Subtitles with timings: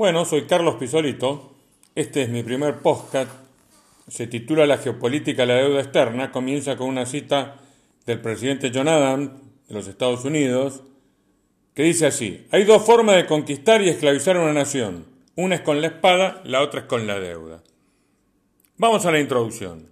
[0.00, 1.52] Bueno, soy Carlos Pisolito.
[1.94, 3.30] Este es mi primer podcast.
[4.08, 6.32] Se titula La geopolítica de la deuda externa.
[6.32, 7.58] Comienza con una cita
[8.06, 9.30] del presidente John Adams
[9.68, 10.84] de los Estados Unidos,
[11.74, 15.04] que dice así: Hay dos formas de conquistar y esclavizar una nación.
[15.36, 17.62] Una es con la espada, la otra es con la deuda.
[18.78, 19.90] Vamos a la introducción.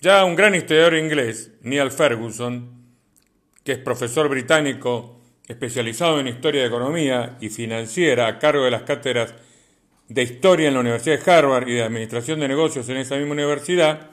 [0.00, 2.82] Ya un gran historiador inglés, Neil Ferguson,
[3.62, 5.15] que es profesor británico
[5.48, 9.34] especializado en historia de economía y financiera a cargo de las cátedras
[10.08, 13.32] de historia en la Universidad de Harvard y de administración de negocios en esa misma
[13.32, 14.10] universidad,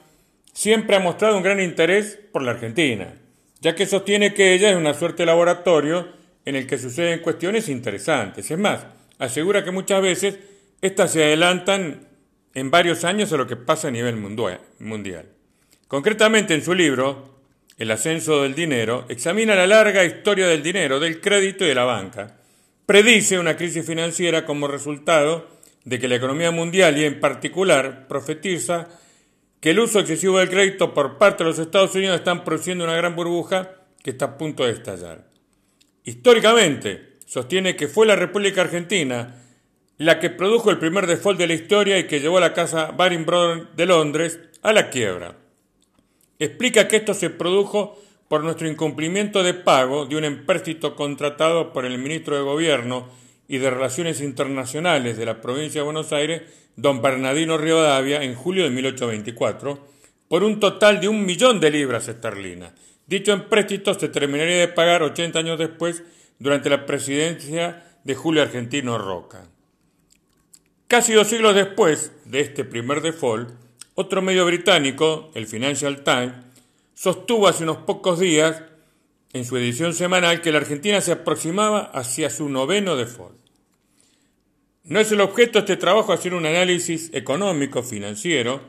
[0.52, 3.14] siempre ha mostrado un gran interés por la Argentina,
[3.62, 6.08] ya que sostiene que ella es una suerte de laboratorio
[6.46, 8.50] en el que suceden cuestiones interesantes.
[8.50, 8.86] Es más,
[9.20, 10.40] asegura que muchas veces
[10.82, 12.08] éstas se adelantan
[12.54, 15.30] en varios años a lo que pasa a nivel mundial.
[15.88, 17.33] Concretamente en su libro,
[17.78, 21.86] el ascenso del dinero, examina la larga historia del dinero, del crédito y de la
[21.86, 22.38] banca.
[22.86, 25.48] Predice una crisis financiera como resultado
[25.84, 28.88] de que la economía mundial y en particular profetiza
[29.60, 32.96] que el uso excesivo del crédito por parte de los Estados Unidos están produciendo una
[32.96, 33.72] gran burbuja
[34.04, 35.26] que está a punto de estallar.
[36.04, 39.40] Históricamente, sostiene que fue la República Argentina
[39.98, 42.92] la que produjo el primer default de la historia y que llevó a la casa
[42.92, 45.38] Baring Brothers de Londres a la quiebra.
[46.44, 51.86] Explica que esto se produjo por nuestro incumplimiento de pago de un empréstito contratado por
[51.86, 53.08] el ministro de Gobierno
[53.48, 56.42] y de Relaciones Internacionales de la provincia de Buenos Aires,
[56.76, 59.88] don Bernardino Rivadavia, en julio de 1824,
[60.28, 62.74] por un total de un millón de libras esterlinas.
[63.08, 66.04] Dicho empréstito se terminaría de pagar 80 años después,
[66.40, 69.48] durante la presidencia de Julio Argentino Roca.
[70.90, 73.63] Casi dos siglos después de este primer default,
[73.96, 76.34] otro medio británico, el Financial Times,
[76.94, 78.64] sostuvo hace unos pocos días
[79.34, 83.38] en su edición semanal que la Argentina se aproximaba hacia su noveno default.
[84.84, 88.62] No es el objeto de este trabajo hacer un análisis económico, financiero,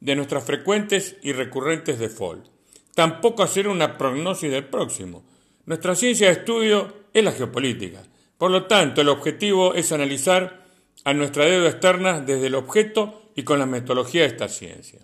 [0.00, 2.46] de nuestras frecuentes y recurrentes default.
[2.94, 5.24] Tampoco hacer una prognosis del próximo.
[5.64, 8.02] Nuestra ciencia de estudio es la geopolítica.
[8.36, 10.61] Por lo tanto, el objetivo es analizar
[11.04, 15.00] a nuestra deuda externa desde el objeto y con la metodología de esta ciencia.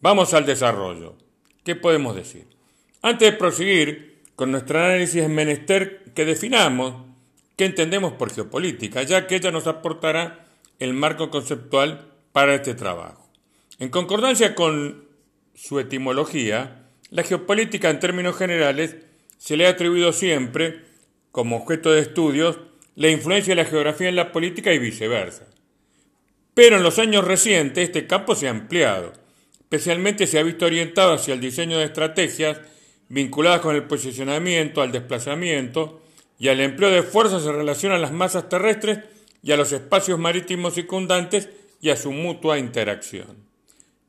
[0.00, 1.16] Vamos al desarrollo.
[1.64, 2.46] ¿Qué podemos decir?
[3.02, 7.06] Antes de proseguir con nuestro análisis es menester que definamos
[7.56, 10.46] qué entendemos por geopolítica, ya que ella nos aportará
[10.78, 13.28] el marco conceptual para este trabajo.
[13.78, 15.04] En concordancia con
[15.54, 18.96] su etimología, la geopolítica en términos generales
[19.38, 20.84] se le ha atribuido siempre,
[21.30, 22.58] como objeto de estudios,
[22.94, 25.46] la influencia de la geografía en la política y viceversa.
[26.54, 29.12] Pero en los años recientes este campo se ha ampliado.
[29.58, 32.60] Especialmente se ha visto orientado hacia el diseño de estrategias
[33.08, 36.02] vinculadas con el posicionamiento, al desplazamiento
[36.38, 39.00] y al empleo de fuerzas en relación a las masas terrestres
[39.42, 41.48] y a los espacios marítimos circundantes
[41.80, 43.48] y a su mutua interacción.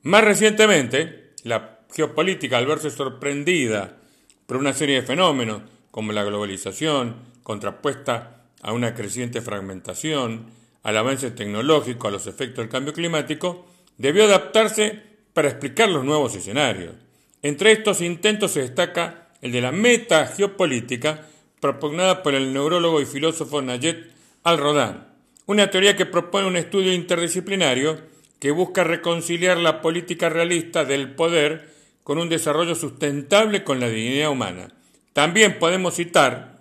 [0.04, 3.98] Más recientemente, la geopolítica, al verse sorprendida
[4.46, 10.47] por una serie de fenómenos como la globalización, contrapuesta a una creciente fragmentación,
[10.81, 15.03] al avance tecnológico, a los efectos del cambio climático, debió adaptarse
[15.34, 16.96] para explicar los nuevos escenarios.
[17.41, 21.28] Entre estos intentos se destaca el de la meta geopolítica
[21.59, 24.12] propugnada por el neurólogo y filósofo Nayet
[24.44, 25.07] Al-Rodan,
[25.45, 28.00] una teoría que propone un estudio interdisciplinario
[28.40, 31.69] que busca reconciliar la política realista del poder
[32.03, 34.74] con un desarrollo sustentable con la dignidad humana.
[35.13, 36.59] También podemos citar,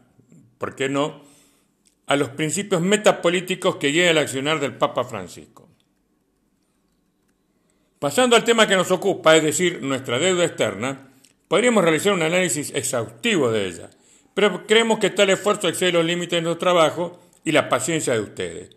[0.59, 1.23] ¿por qué no?,
[2.07, 5.69] a los principios metapolíticos que guían el accionar del Papa Francisco.
[7.99, 11.13] Pasando al tema que nos ocupa, es decir, nuestra deuda externa,
[11.47, 13.91] podríamos realizar un análisis exhaustivo de ella,
[14.35, 18.21] pero creemos que tal esfuerzo excede los límites de nuestro trabajo y la paciencia de
[18.21, 18.71] ustedes.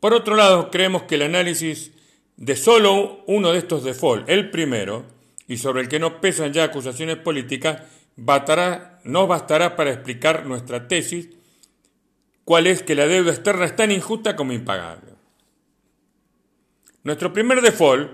[0.00, 1.92] Por otro lado, creemos que el análisis
[2.36, 5.04] de solo uno de estos default, el primero,
[5.46, 7.82] y sobre el que no pesan ya acusaciones políticas,
[9.04, 11.28] no bastará para explicar nuestra tesis
[12.44, 15.12] cuál es que la deuda externa es tan injusta como impagable.
[17.04, 18.12] Nuestro primer default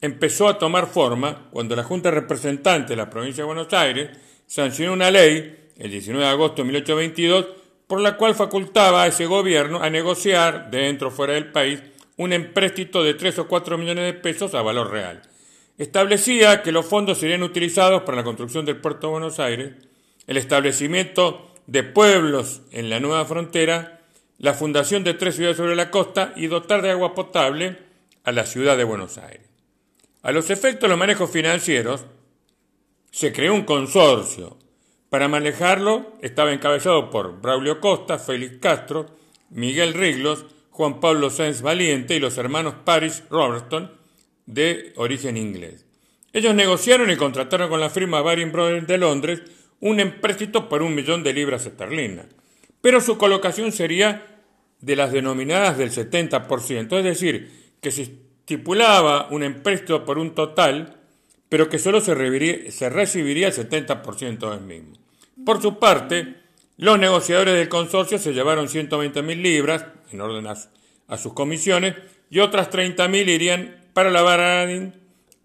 [0.00, 4.10] empezó a tomar forma cuando la Junta Representante de la Provincia de Buenos Aires
[4.46, 7.46] sancionó una ley, el 19 de agosto de 1822,
[7.86, 11.82] por la cual facultaba a ese gobierno a negociar, dentro o fuera del país,
[12.16, 15.22] un empréstito de 3 o 4 millones de pesos a valor real.
[15.78, 19.72] Establecía que los fondos serían utilizados para la construcción del puerto de Buenos Aires,
[20.26, 24.00] el establecimiento de pueblos en la nueva frontera,
[24.38, 27.76] la fundación de tres ciudades sobre la costa y dotar de agua potable
[28.24, 29.46] a la ciudad de Buenos Aires.
[30.22, 32.06] A los efectos de los manejos financieros,
[33.10, 34.56] se creó un consorcio.
[35.10, 39.06] Para manejarlo estaba encabezado por Braulio Costa, Félix Castro,
[39.50, 43.92] Miguel Riglos, Juan Pablo Sáenz Valiente y los hermanos Paris Robertson,
[44.46, 45.84] de origen inglés.
[46.32, 49.42] Ellos negociaron y contrataron con la firma Baring Brothers de Londres
[49.80, 52.26] un empréstito por un millón de libras esterlinas,
[52.80, 54.38] pero su colocación sería
[54.80, 60.96] de las denominadas del 70%, es decir, que se estipulaba un empréstito por un total,
[61.48, 64.96] pero que solo se recibiría, se recibiría el 70% del mismo.
[65.44, 66.34] Por su parte,
[66.76, 71.94] los negociadores del consorcio se llevaron 120.000 libras, en orden a, sus comisiones,
[72.30, 74.94] y otras 30.000 irían para la Baradin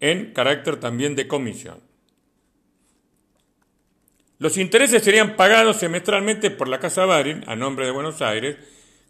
[0.00, 1.80] en carácter también de comisión.
[4.38, 8.56] Los intereses serían pagados semestralmente por la Casa Barin, a nombre de Buenos Aires,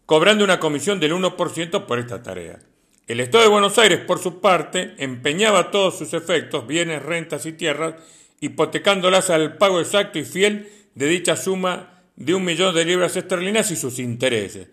[0.05, 2.59] cobrando una comisión del 1% por esta tarea.
[3.07, 7.53] El Estado de Buenos Aires, por su parte, empeñaba todos sus efectos, bienes, rentas y
[7.53, 7.95] tierras,
[8.39, 13.71] hipotecándolas al pago exacto y fiel de dicha suma de un millón de libras esterlinas
[13.71, 14.69] y sus intereses,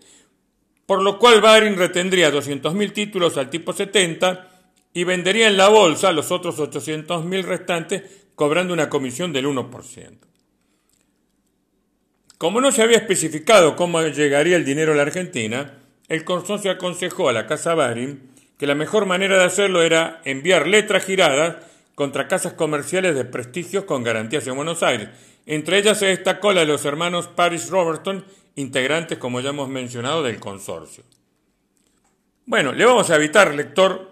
[0.85, 4.49] por lo cual Baring retendría 200.000 títulos al tipo 70
[4.93, 8.03] y vendería en la bolsa los otros 800.000 restantes
[8.35, 10.32] cobrando una comisión del 1%.
[12.43, 15.79] Como no se había especificado cómo llegaría el dinero a la Argentina,
[16.09, 18.19] el consorcio aconsejó a la Casa Baring
[18.57, 21.55] que la mejor manera de hacerlo era enviar letras giradas
[21.95, 25.07] contra casas comerciales de prestigio con garantías en Buenos Aires.
[25.45, 28.25] Entre ellas se destacó la de los hermanos Paris Robertson,
[28.55, 31.05] integrantes, como ya hemos mencionado, del consorcio.
[32.45, 34.11] Bueno, le vamos a evitar, lector,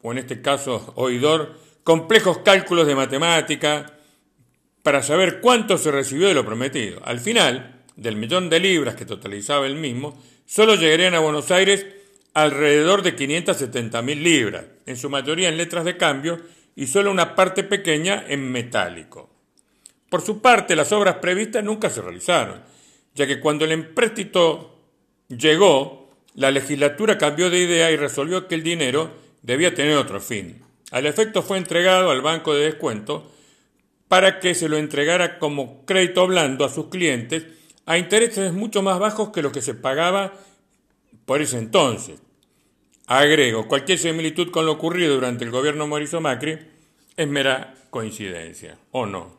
[0.00, 3.98] o en este caso oidor, complejos cálculos de matemática
[4.82, 7.00] para saber cuánto se recibió de lo prometido.
[7.04, 11.86] Al final, del millón de libras que totalizaba el mismo, solo llegarían a Buenos Aires
[12.34, 16.40] alrededor de 570 mil libras, en su mayoría en letras de cambio
[16.74, 19.30] y solo una parte pequeña en metálico.
[20.08, 22.62] Por su parte, las obras previstas nunca se realizaron,
[23.14, 24.78] ya que cuando el empréstito
[25.28, 29.10] llegó, la legislatura cambió de idea y resolvió que el dinero
[29.42, 30.62] debía tener otro fin.
[30.90, 33.30] Al efecto fue entregado al banco de descuento
[34.12, 37.46] para que se lo entregara como crédito blando a sus clientes
[37.86, 40.34] a intereses mucho más bajos que lo que se pagaba
[41.24, 42.20] por ese entonces.
[43.06, 46.58] Agrego, cualquier similitud con lo ocurrido durante el gobierno Mauricio Macri
[47.16, 49.34] es mera coincidencia, ¿o no?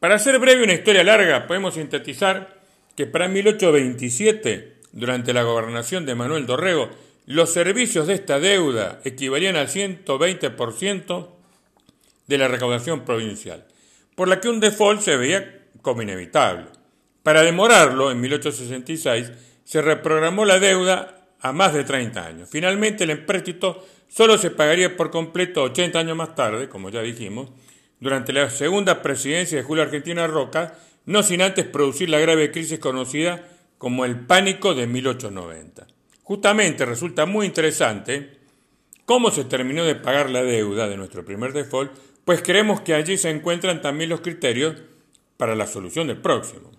[0.00, 2.62] Para hacer breve una historia larga, podemos sintetizar
[2.96, 6.88] que para 1827, durante la gobernación de Manuel Dorrego,
[7.26, 11.28] los servicios de esta deuda equivalían al 120%
[12.28, 13.66] de la recaudación provincial,
[14.14, 16.66] por la que un default se veía como inevitable.
[17.24, 19.32] Para demorarlo, en 1866,
[19.64, 22.48] se reprogramó la deuda a más de 30 años.
[22.48, 27.50] Finalmente, el empréstito solo se pagaría por completo 80 años más tarde, como ya dijimos,
[27.98, 32.78] durante la segunda presidencia de Julio Argentina Roca, no sin antes producir la grave crisis
[32.78, 33.48] conocida
[33.78, 35.95] como el pánico de 1890.
[36.26, 38.32] Justamente resulta muy interesante
[39.04, 41.92] cómo se terminó de pagar la deuda de nuestro primer default,
[42.24, 44.74] pues creemos que allí se encuentran también los criterios
[45.36, 46.72] para la solución del próximo.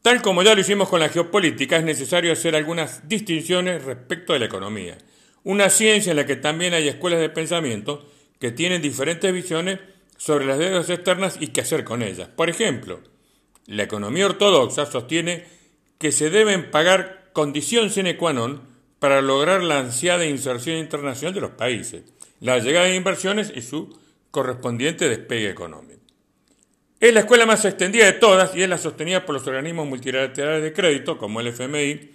[0.00, 4.38] Tal como ya lo hicimos con la geopolítica, es necesario hacer algunas distinciones respecto de
[4.38, 4.96] la economía,
[5.42, 8.08] una ciencia en la que también hay escuelas de pensamiento
[8.38, 9.80] que tienen diferentes visiones
[10.16, 12.28] sobre las deudas externas y qué hacer con ellas.
[12.28, 13.00] Por ejemplo,
[13.66, 15.46] la economía ortodoxa sostiene
[15.98, 18.58] que se deben pagar condición sine qua non
[18.98, 22.02] para lograr la ansiada inserción internacional de los países,
[22.42, 23.94] la llegada de inversiones y su
[24.32, 26.02] correspondiente despegue económico.
[26.98, 30.64] Es la escuela más extendida de todas y es la sostenida por los organismos multilaterales
[30.64, 32.10] de crédito, como el FMI,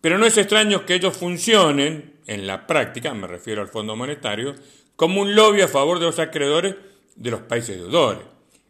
[0.00, 4.56] pero no es extraño que ellos funcionen, en la práctica, me refiero al Fondo Monetario,
[4.96, 6.74] como un lobby a favor de los acreedores
[7.14, 8.24] de los países deudores.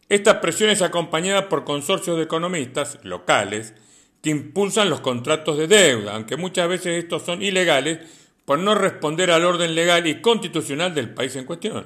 [0.07, 3.73] Esta presión es acompañada por consorcios de economistas locales
[4.25, 7.99] que impulsan los contratos de deuda, aunque muchas veces estos son ilegales
[8.43, 11.85] por no responder al orden legal y constitucional del país en cuestión.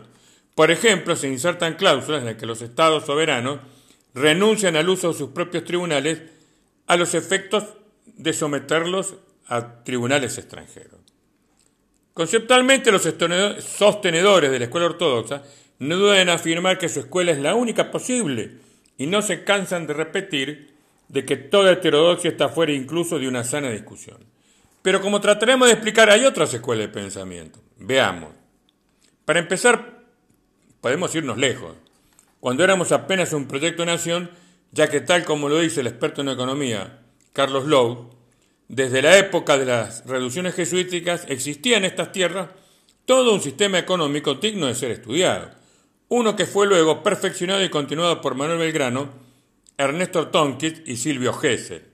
[0.55, 3.60] Por ejemplo, se insertan cláusulas en las que los estados soberanos
[4.13, 6.22] renuncian al uso de sus propios tribunales
[6.88, 7.65] a los efectos
[8.05, 9.15] de someterlos
[9.48, 11.01] a tribunales extranjeros.
[12.13, 15.43] Conceptualmente, los sostenedores de la escuela ortodoxa
[15.79, 18.60] no dudan en afirmar que su escuela es la única posible
[18.98, 20.69] y no se cansan de repetir
[21.10, 24.18] de que toda heterodoxia está fuera incluso de una sana discusión.
[24.82, 27.60] Pero como trataremos de explicar, hay otras escuelas de pensamiento.
[27.78, 28.32] Veamos.
[29.25, 30.04] Para empezar,
[30.80, 31.75] podemos irnos lejos.
[32.39, 34.32] Cuando éramos apenas un proyecto nación,
[34.72, 37.01] ya que tal como lo dice el experto en economía
[37.34, 38.10] Carlos Lowe,
[38.68, 42.50] desde la época de las reducciones jesuíticas existía en estas tierras
[43.06, 45.50] todo un sistema económico digno de ser estudiado,
[46.08, 49.10] uno que fue luego perfeccionado y continuado por Manuel Belgrano,
[49.80, 51.86] Ernesto Tonquist y Silvio Gesell.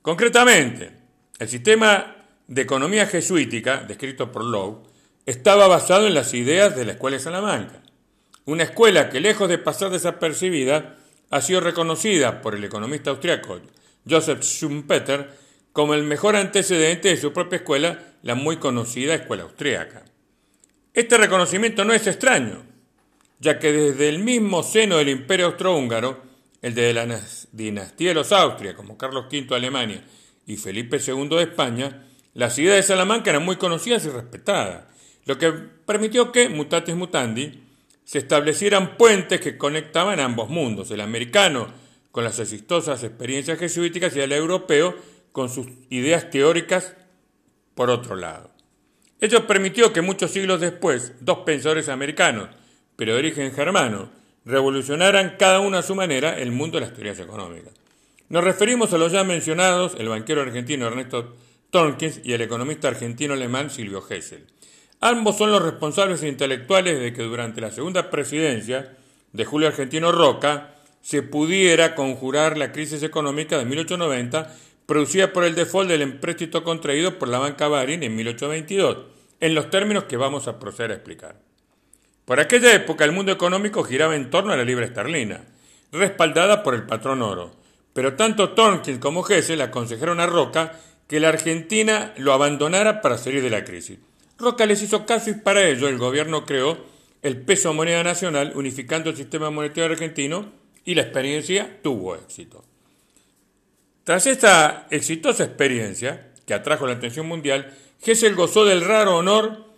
[0.00, 0.92] Concretamente,
[1.38, 2.16] el sistema
[2.46, 4.84] de economía jesuítica, descrito por Lowe,
[5.26, 7.82] estaba basado en las ideas de la Escuela de Salamanca,
[8.46, 10.96] una escuela que lejos de pasar desapercibida
[11.28, 13.60] ha sido reconocida por el economista austriaco
[14.08, 15.36] Joseph Schumpeter
[15.74, 20.02] como el mejor antecedente de su propia escuela, la muy conocida Escuela Austriaca.
[20.94, 22.62] Este reconocimiento no es extraño,
[23.38, 26.31] ya que desde el mismo seno del Imperio Austrohúngaro,
[26.62, 30.04] el de la dinastía de los Austria, como Carlos V de Alemania
[30.46, 34.84] y Felipe II de España, las ideas de Salamanca eran muy conocidas y respetadas,
[35.26, 37.62] lo que permitió que, mutatis mutandi,
[38.04, 41.68] se establecieran puentes que conectaban ambos mundos, el americano
[42.10, 44.96] con las exitosas experiencias jesuíticas y el europeo
[45.32, 46.94] con sus ideas teóricas
[47.74, 48.50] por otro lado.
[49.20, 52.48] Ello permitió que muchos siglos después, dos pensadores americanos,
[52.96, 54.10] pero de origen germano,
[54.44, 57.72] revolucionaran cada uno a su manera el mundo de las teorías económicas.
[58.28, 61.36] Nos referimos a los ya mencionados, el banquero argentino Ernesto
[61.70, 64.46] Tornkins y el economista argentino-alemán Silvio Gesell.
[65.00, 68.96] Ambos son los responsables intelectuales de que durante la segunda presidencia
[69.32, 74.54] de Julio Argentino Roca se pudiera conjurar la crisis económica de 1890
[74.86, 78.98] producida por el default del empréstito contraído por la banca Barin en 1822,
[79.40, 81.36] en los términos que vamos a proceder a explicar.
[82.32, 85.44] Por aquella época el mundo económico giraba en torno a la libra esterlina,
[85.92, 87.54] respaldada por el patrón oro,
[87.92, 93.42] pero tanto Tornkill como Hessel aconsejaron a Roca que la Argentina lo abandonara para salir
[93.42, 93.98] de la crisis.
[94.38, 96.78] Roca les hizo caso y para ello el gobierno creó
[97.20, 100.52] el peso moneda nacional unificando el sistema monetario argentino
[100.86, 102.64] y la experiencia tuvo éxito.
[104.04, 109.71] Tras esta exitosa experiencia, que atrajo la atención mundial, Hessel gozó del raro honor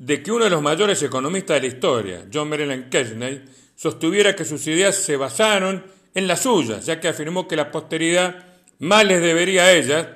[0.00, 3.44] de que uno de los mayores economistas de la historia, John Maryland Kesney,
[3.76, 8.46] sostuviera que sus ideas se basaron en las suyas, ya que afirmó que la posteridad
[8.78, 10.08] más les debería a ellas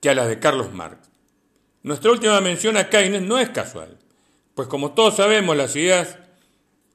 [0.00, 1.08] que a las de Carlos Marx.
[1.82, 3.98] Nuestra última mención a Keynes no es casual,
[4.54, 6.16] pues como todos sabemos, las ideas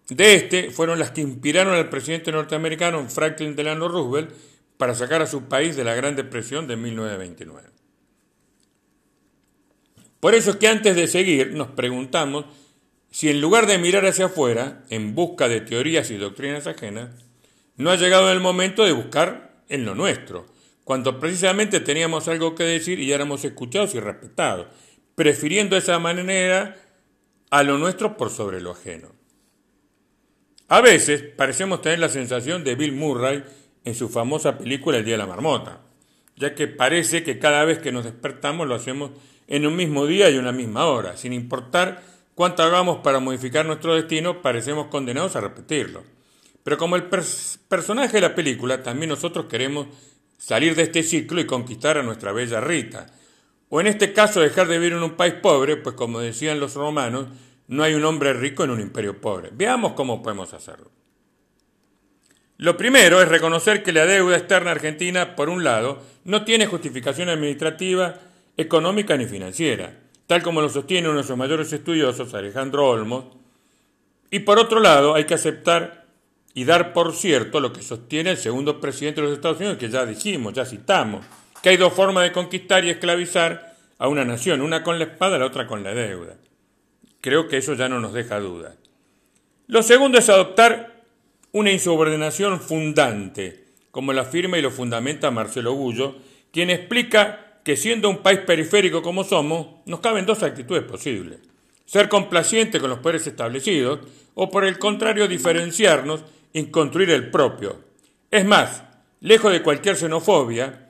[0.07, 4.31] de este fueron las que inspiraron al presidente norteamericano Franklin Delano Roosevelt
[4.77, 7.82] para sacar a su país de la Gran Depresión de 1929.
[10.23, 12.45] Por eso es que antes de seguir nos preguntamos
[13.11, 17.09] si en lugar de mirar hacia afuera, en busca de teorías y doctrinas ajenas,
[17.75, 20.45] no ha llegado el momento de buscar en lo nuestro,
[20.85, 24.67] cuando precisamente teníamos algo que decir y éramos escuchados y respetados,
[25.13, 26.77] prefiriendo esa manera
[27.49, 29.09] a lo nuestro por sobre lo ajeno.
[30.69, 33.43] A veces parecemos tener la sensación de Bill Murray
[33.83, 35.81] en su famosa película El Día de la Marmota,
[36.37, 39.11] ya que parece que cada vez que nos despertamos lo hacemos
[39.47, 42.03] en un mismo día y una misma hora, sin importar
[42.35, 46.03] cuánto hagamos para modificar nuestro destino, parecemos condenados a repetirlo.
[46.63, 49.87] Pero como el personaje de la película, también nosotros queremos
[50.37, 53.07] salir de este ciclo y conquistar a nuestra bella Rita.
[53.69, 56.75] O en este caso dejar de vivir en un país pobre, pues como decían los
[56.75, 57.27] romanos,
[57.67, 59.49] no hay un hombre rico en un imperio pobre.
[59.51, 60.91] Veamos cómo podemos hacerlo.
[62.57, 67.29] Lo primero es reconocer que la deuda externa argentina, por un lado, no tiene justificación
[67.29, 68.19] administrativa,
[68.57, 73.25] económica ni financiera, tal como lo sostiene uno de sus mayores estudiosos, Alejandro Olmos,
[74.31, 76.05] y por otro lado hay que aceptar
[76.53, 79.89] y dar por cierto lo que sostiene el segundo presidente de los Estados Unidos, que
[79.89, 81.25] ya dijimos, ya citamos,
[81.61, 85.37] que hay dos formas de conquistar y esclavizar a una nación, una con la espada,
[85.37, 86.35] la otra con la deuda.
[87.21, 88.75] Creo que eso ya no nos deja dudas.
[89.67, 91.03] Lo segundo es adoptar
[91.51, 96.15] una insubordinación fundante, como la afirma y lo fundamenta Marcelo Gullo,
[96.51, 101.39] quien explica que siendo un país periférico como somos, nos caben dos actitudes posibles.
[101.85, 103.99] Ser complaciente con los poderes establecidos
[104.33, 107.79] o por el contrario diferenciarnos y construir el propio.
[108.31, 108.83] Es más,
[109.21, 110.89] lejos de cualquier xenofobia,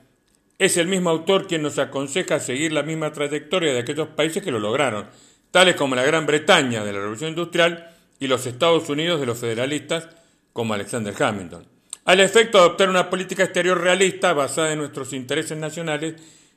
[0.58, 4.52] es el mismo autor quien nos aconseja seguir la misma trayectoria de aquellos países que
[4.52, 5.06] lo lograron,
[5.50, 9.38] tales como la Gran Bretaña de la Revolución Industrial y los Estados Unidos de los
[9.38, 10.08] federalistas
[10.52, 11.66] como Alexander Hamilton,
[12.04, 16.14] al efecto de adoptar una política exterior realista basada en nuestros intereses nacionales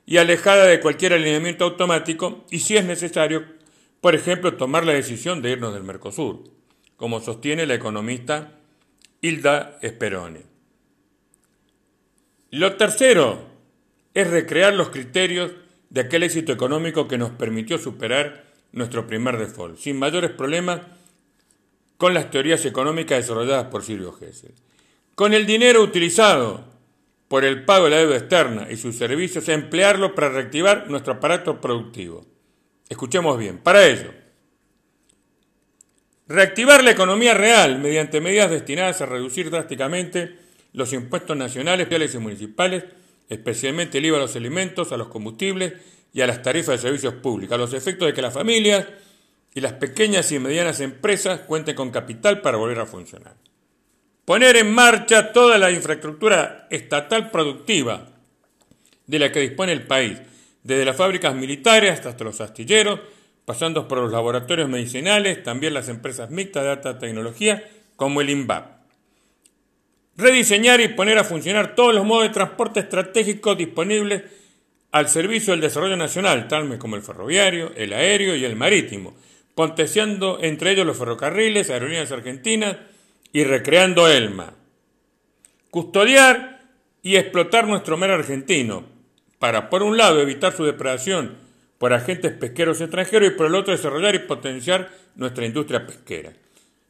[0.09, 3.45] y alejada de cualquier alineamiento automático y, si es necesario,
[3.99, 6.45] por ejemplo, tomar la decisión de irnos del Mercosur,
[6.95, 8.53] como sostiene la economista
[9.21, 10.39] Hilda Speroni.
[12.51, 13.49] Lo tercero
[14.13, 15.51] es recrear los criterios
[15.89, 20.81] de aquel éxito económico que nos permitió superar nuestro primer default, sin mayores problemas
[21.97, 24.53] con las teorías económicas desarrolladas por Silvio Gesell.
[25.15, 26.76] Con el dinero utilizado
[27.27, 31.59] por el pago de la deuda externa y sus servicios, emplearlo para reactivar nuestro aparato
[31.59, 32.25] productivo.
[32.89, 34.13] Escuchemos bien, para ello,
[36.27, 40.37] reactivar la economía real mediante medidas destinadas a reducir drásticamente
[40.73, 42.85] los impuestos nacionales, y municipales
[43.29, 45.73] especialmente el IVA a los alimentos, a los combustibles
[46.13, 48.85] y a las tarifas de servicios públicos, a los efectos de que las familias
[49.53, 53.35] y las pequeñas y medianas empresas cuenten con capital para volver a funcionar.
[54.27, 58.09] Poner en marcha toda la infraestructura estatal productiva
[59.05, 60.17] de la que dispone el país,
[60.63, 62.99] desde las fábricas militares hasta los astilleros,
[63.45, 68.65] pasando por los laboratorios medicinales, también las empresas mixtas de alta tecnología, como el INVAP.
[70.17, 74.23] Rediseñar y poner a funcionar todos los modos de transporte estratégicos disponibles
[74.91, 79.15] al servicio del desarrollo nacional, tal como el ferroviario, el aéreo y el marítimo,
[79.55, 82.75] potenciando entre ellos los ferrocarriles, aerolíneas argentinas
[83.31, 84.53] y recreando ELMA.
[85.69, 86.61] Custodiar
[87.01, 88.85] y explotar nuestro mar argentino,
[89.39, 91.37] para por un lado evitar su depredación
[91.77, 96.33] por agentes pesqueros extranjeros y por el otro desarrollar y potenciar nuestra industria pesquera.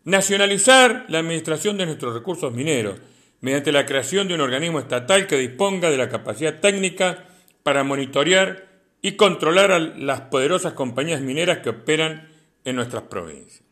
[0.06, 2.98] Nacionalizar la administración de nuestros recursos mineros,
[3.42, 7.26] mediante la creación de un organismo estatal que disponga de la capacidad técnica
[7.64, 8.68] para monitorear
[9.02, 12.30] y controlar a las poderosas compañías mineras que operan
[12.64, 13.67] en nuestras provincias.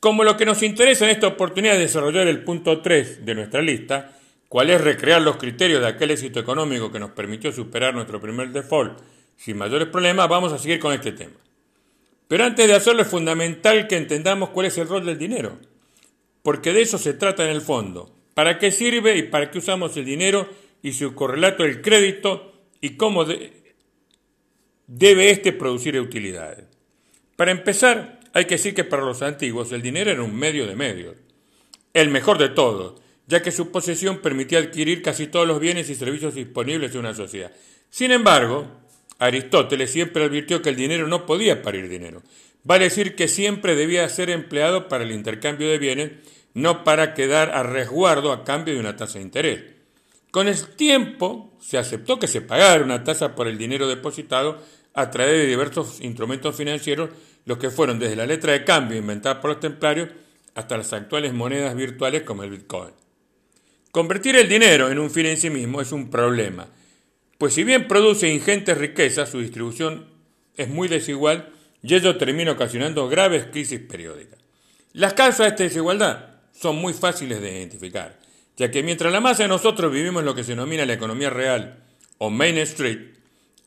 [0.00, 3.62] Como lo que nos interesa en esta oportunidad es desarrollar el punto 3 de nuestra
[3.62, 4.16] lista,
[4.48, 8.50] cuál es recrear los criterios de aquel éxito económico que nos permitió superar nuestro primer
[8.50, 8.98] default
[9.36, 11.36] sin mayores problemas, vamos a seguir con este tema.
[12.26, 15.58] Pero antes de hacerlo es fundamental que entendamos cuál es el rol del dinero
[16.48, 18.10] porque de eso se trata en el fondo.
[18.32, 20.48] ¿Para qué sirve y para qué usamos el dinero
[20.82, 23.26] y su correlato el crédito y cómo
[24.86, 26.64] debe éste producir utilidades?
[27.36, 30.76] Para empezar, hay que decir que para los antiguos el dinero era un medio de
[30.76, 31.16] medios,
[31.94, 35.94] el mejor de todos, ya que su posesión permitía adquirir casi todos los bienes y
[35.94, 37.52] servicios disponibles de una sociedad.
[37.90, 38.66] Sin embargo,
[39.18, 42.22] Aristóteles siempre advirtió que el dinero no podía parir dinero.
[42.64, 46.10] Vale decir que siempre debía ser empleado para el intercambio de bienes
[46.54, 49.62] no para quedar a resguardo a cambio de una tasa de interés.
[50.30, 54.62] Con el tiempo se aceptó que se pagara una tasa por el dinero depositado
[54.94, 57.10] a través de diversos instrumentos financieros,
[57.48, 60.10] los que fueron desde la letra de cambio inventada por los templarios
[60.54, 62.90] hasta las actuales monedas virtuales como el Bitcoin.
[63.90, 66.68] Convertir el dinero en un fin en sí mismo es un problema,
[67.38, 70.08] pues si bien produce ingentes riquezas, su distribución
[70.58, 74.38] es muy desigual y ello termina ocasionando graves crisis periódicas.
[74.92, 78.18] Las causas de esta desigualdad son muy fáciles de identificar,
[78.58, 81.82] ya que mientras la masa de nosotros vivimos lo que se denomina la economía real
[82.18, 83.17] o Main Street,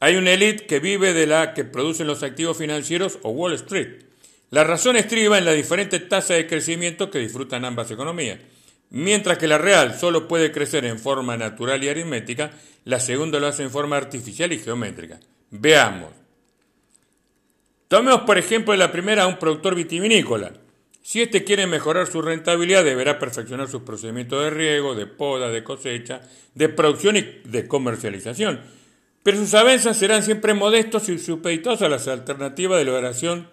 [0.02, 4.02] hay una élite que vive de la que producen los activos financieros o Wall Street.
[4.50, 8.40] La razón estriba en la diferente tasa de crecimiento que disfrutan ambas economías.
[8.90, 12.52] Mientras que la real solo puede crecer en forma natural y aritmética,
[12.84, 15.20] la segunda lo hace en forma artificial y geométrica.
[15.52, 16.10] Veamos.
[17.88, 20.52] Tomemos por ejemplo la primera a un productor vitivinícola.
[21.04, 25.64] Si éste quiere mejorar su rentabilidad, deberá perfeccionar sus procedimientos de riego, de poda, de
[25.64, 26.22] cosecha,
[26.56, 28.81] de producción y de comercialización.
[29.24, 33.50] Pero sus avances serán siempre modestos y supeditados a las alternativas de logración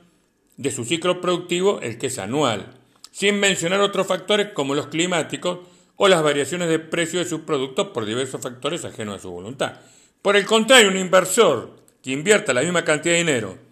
[0.56, 2.74] de su ciclo productivo, el que es anual,
[3.10, 5.60] sin mencionar otros factores como los climáticos
[5.96, 9.80] o las variaciones de precio de sus productos por diversos factores ajenos a su voluntad.
[10.22, 13.68] Por el contrario, un inversor que invierta la misma cantidad de dinero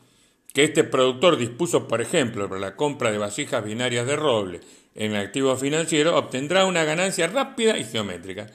[0.56, 4.60] que este productor dispuso, por ejemplo, para la compra de vasijas binarias de roble
[4.94, 8.46] en el activo financiero, obtendrá una ganancia rápida y geométrica.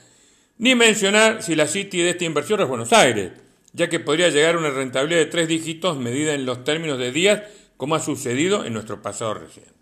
[0.62, 3.32] Ni mencionar si la City de esta inversión es Buenos Aires,
[3.72, 7.10] ya que podría llegar a una rentabilidad de tres dígitos medida en los términos de
[7.10, 7.42] días,
[7.76, 9.72] como ha sucedido en nuestro pasado reciente.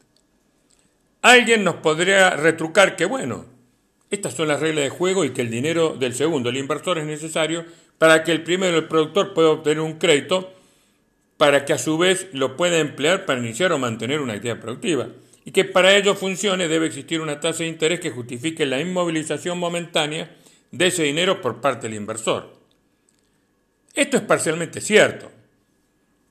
[1.21, 3.45] Alguien nos podría retrucar que, bueno,
[4.09, 7.05] estas son las reglas de juego y que el dinero del segundo, el inversor, es
[7.05, 7.66] necesario
[7.99, 10.51] para que el primero, el productor, pueda obtener un crédito
[11.37, 15.09] para que a su vez lo pueda emplear para iniciar o mantener una actividad productiva.
[15.45, 19.59] Y que para ello funcione debe existir una tasa de interés que justifique la inmovilización
[19.59, 20.39] momentánea
[20.71, 22.53] de ese dinero por parte del inversor.
[23.95, 25.31] Esto es parcialmente cierto,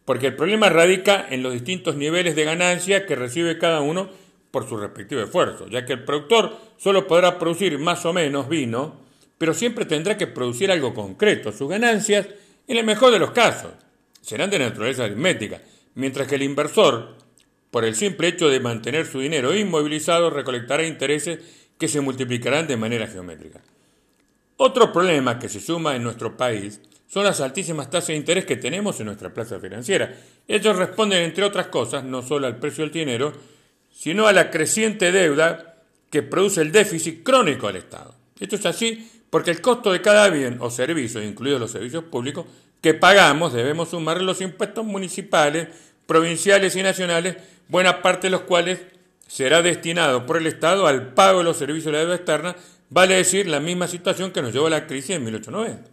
[0.05, 4.09] porque el problema radica en los distintos niveles de ganancia que recibe cada uno
[4.51, 9.01] por su respectivo esfuerzo, ya que el productor solo podrá producir más o menos vino,
[9.37, 12.27] pero siempre tendrá que producir algo concreto, sus ganancias,
[12.67, 13.71] en el mejor de los casos,
[14.21, 15.61] serán de naturaleza aritmética,
[15.95, 17.15] mientras que el inversor,
[17.71, 21.39] por el simple hecho de mantener su dinero inmovilizado, recolectará intereses
[21.77, 23.61] que se multiplicarán de manera geométrica.
[24.61, 28.57] Otro problema que se suma en nuestro país son las altísimas tasas de interés que
[28.57, 30.13] tenemos en nuestra plaza financiera.
[30.45, 33.31] Ellos responden, entre otras cosas, no solo al precio del dinero,
[33.89, 35.77] sino a la creciente deuda
[36.09, 38.13] que produce el déficit crónico del Estado.
[38.37, 42.45] Esto es así porque el costo de cada bien o servicio, incluidos los servicios públicos,
[42.81, 45.69] que pagamos debemos sumar los impuestos municipales,
[46.05, 47.37] provinciales y nacionales,
[47.69, 48.81] buena parte de los cuales
[49.25, 52.55] será destinado por el Estado al pago de los servicios de la deuda externa,
[52.89, 55.89] Vale decir, la misma situación que nos llevó a la crisis en 1890.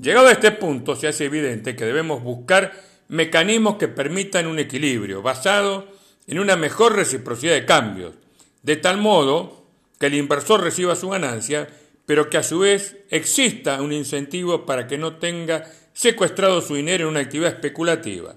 [0.00, 2.72] Llegado a este punto, se hace evidente que debemos buscar
[3.08, 5.88] mecanismos que permitan un equilibrio basado
[6.28, 8.14] en una mejor reciprocidad de cambios,
[8.62, 9.64] de tal modo
[9.98, 11.68] que el inversor reciba su ganancia,
[12.06, 17.04] pero que a su vez exista un incentivo para que no tenga secuestrado su dinero
[17.04, 18.36] en una actividad especulativa.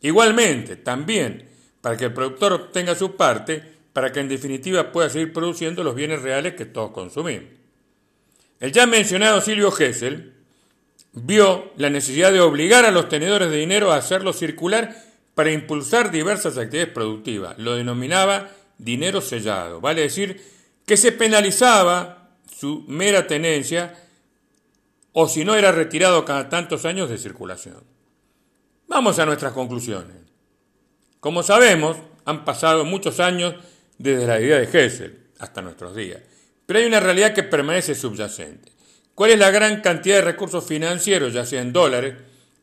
[0.00, 1.48] Igualmente, también,
[1.80, 5.96] para que el productor obtenga su parte, para que en definitiva pueda seguir produciendo los
[5.96, 7.48] bienes reales que todos consumimos.
[8.60, 10.34] El ya mencionado Silvio Gesell
[11.14, 14.94] vio la necesidad de obligar a los tenedores de dinero a hacerlo circular
[15.34, 17.58] para impulsar diversas actividades productivas.
[17.58, 20.40] Lo denominaba dinero sellado, vale decir
[20.86, 23.98] que se penalizaba su mera tenencia
[25.10, 27.82] o si no era retirado cada tantos años de circulación.
[28.86, 30.14] Vamos a nuestras conclusiones.
[31.18, 33.56] Como sabemos, han pasado muchos años
[33.98, 36.20] desde la idea de Hessel hasta nuestros días,
[36.64, 38.72] pero hay una realidad que permanece subyacente.
[39.14, 42.14] ¿Cuál es la gran cantidad de recursos financieros, ya sea en dólares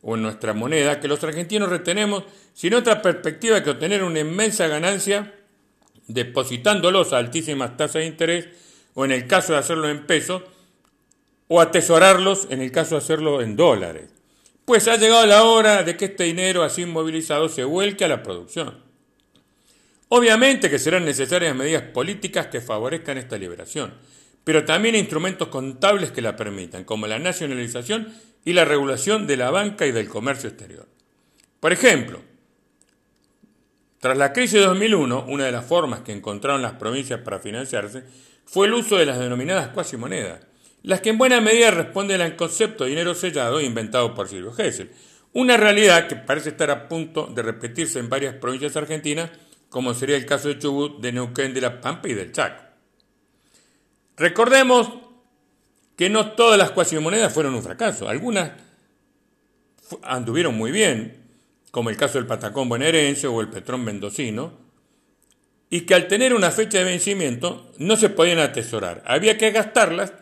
[0.02, 4.66] o en nuestra moneda, que los argentinos retenemos sin otra perspectiva que obtener una inmensa
[4.66, 5.34] ganancia
[6.08, 8.48] depositándolos a altísimas tasas de interés
[8.94, 10.42] o en el caso de hacerlo en pesos
[11.48, 14.10] o atesorarlos en el caso de hacerlo en dólares?
[14.64, 18.22] Pues ha llegado la hora de que este dinero así movilizado se vuelque a la
[18.22, 18.85] producción.
[20.08, 23.94] Obviamente que serán necesarias medidas políticas que favorezcan esta liberación
[24.46, 28.14] pero también instrumentos contables que la permitan, como la nacionalización
[28.44, 30.86] y la regulación de la banca y del comercio exterior.
[31.58, 32.22] Por ejemplo,
[33.98, 38.04] tras la crisis de 2001, una de las formas que encontraron las provincias para financiarse
[38.44, 40.46] fue el uso de las denominadas cuasimonedas,
[40.84, 44.92] las que en buena medida responden al concepto de dinero sellado inventado por Silvio Gesell,
[45.32, 49.30] una realidad que parece estar a punto de repetirse en varias provincias argentinas,
[49.68, 52.62] como sería el caso de Chubut, de Neuquén, de La Pampa y del Chaco.
[54.16, 54.90] Recordemos
[55.96, 58.52] que no todas las cuasimonedas fueron un fracaso, algunas
[60.02, 61.24] anduvieron muy bien,
[61.70, 64.52] como el caso del patacón bonaerense o el petrón mendocino,
[65.68, 70.12] y que al tener una fecha de vencimiento no se podían atesorar, había que gastarlas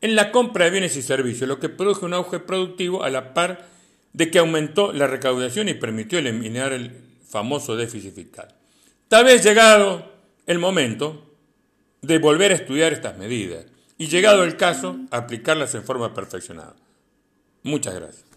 [0.00, 3.34] en la compra de bienes y servicios, lo que produjo un auge productivo a la
[3.34, 3.66] par
[4.12, 6.92] de que aumentó la recaudación y permitió eliminar el
[7.26, 8.59] famoso déficit fiscal.
[9.10, 10.08] Tal vez llegado
[10.46, 11.26] el momento,
[12.00, 13.66] de volver a estudiar estas medidas
[13.98, 16.76] y, llegado el caso, aplicarlas en forma perfeccionada.
[17.64, 18.29] Muchas gracias.